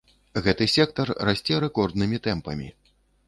Гэты 0.45 0.67
сектар 0.75 1.11
расце 1.27 1.59
рэкорднымі 1.65 2.21
тэмпамі. 2.31 2.67